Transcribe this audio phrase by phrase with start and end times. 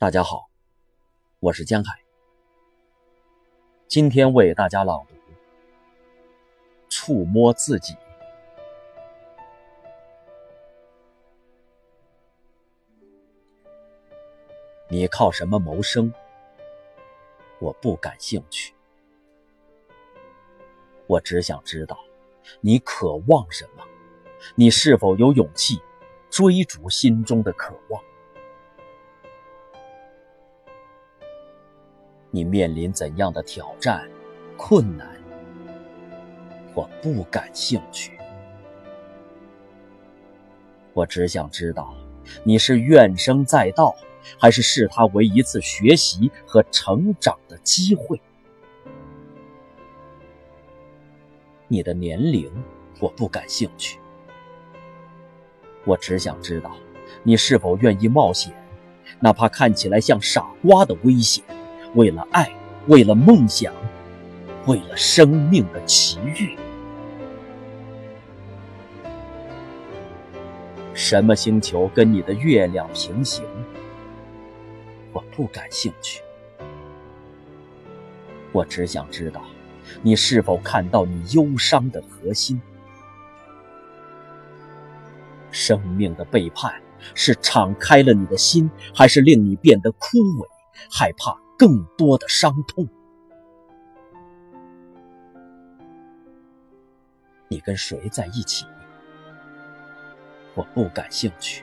[0.00, 0.48] 大家好，
[1.40, 2.00] 我是江海。
[3.86, 5.14] 今天为大家朗读
[6.88, 7.92] 《触摸自己》。
[14.88, 16.10] 你靠什么谋生？
[17.58, 18.72] 我不感兴趣。
[21.06, 21.98] 我只想知道，
[22.62, 23.84] 你渴望什么？
[24.54, 25.78] 你是否有勇气
[26.30, 28.02] 追逐心中的渴望？
[32.30, 34.08] 你面临怎样的挑战、
[34.56, 35.08] 困难？
[36.74, 38.12] 我不感兴趣。
[40.92, 41.94] 我只想知道，
[42.44, 43.94] 你是怨声载道，
[44.38, 48.20] 还是视它为一次学习和成长的机会？
[51.66, 52.50] 你的年龄，
[53.00, 53.98] 我不感兴趣。
[55.84, 56.76] 我只想知道，
[57.24, 58.54] 你是否愿意冒险，
[59.18, 61.44] 哪怕看起来像傻瓜的危险。
[61.94, 62.50] 为了爱，
[62.86, 63.74] 为了梦想，
[64.66, 66.56] 为了生命的奇遇，
[70.94, 73.44] 什么星球跟你的月亮平行？
[75.12, 76.22] 我不感兴趣。
[78.52, 79.42] 我只想知道，
[80.02, 82.60] 你是否看到你忧伤的核心？
[85.50, 86.80] 生命的背叛
[87.16, 90.46] 是敞开了你的心，还是令你变得枯萎、
[90.88, 91.36] 害怕？
[91.60, 92.88] 更多的伤痛，
[97.48, 98.64] 你跟谁在一起？
[100.54, 101.62] 我不感兴趣。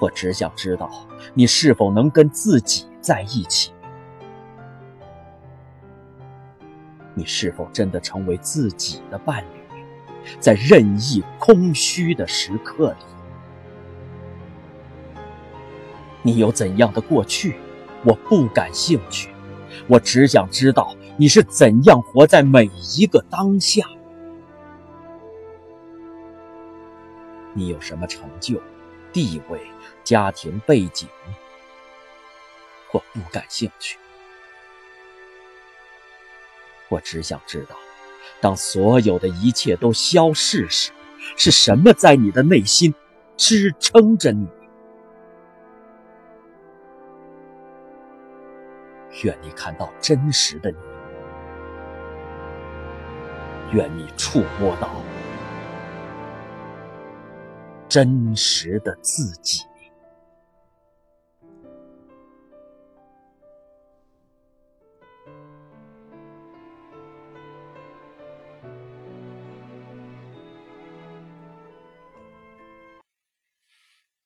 [0.00, 0.90] 我只想知道，
[1.34, 3.74] 你是否能跟自己在一起？
[7.12, 9.84] 你是否真的成为自己的伴侣，
[10.38, 13.04] 在任意空虚的时刻里？
[16.22, 17.56] 你有怎样的过去？
[18.04, 19.28] 我不感兴趣。
[19.86, 23.84] 我只想知道你是怎样活在每一个当下。
[27.52, 28.60] 你有什么成就、
[29.12, 29.60] 地位、
[30.02, 31.06] 家庭背景？
[32.92, 33.98] 我不感兴趣。
[36.88, 37.76] 我只想知道，
[38.40, 40.90] 当所有的一切都消逝时，
[41.36, 42.94] 是什么在你的内心
[43.36, 44.48] 支撑着你？
[49.22, 50.76] 愿你看到真实的你，
[53.72, 54.88] 愿你触摸到
[57.88, 59.69] 真实的自己。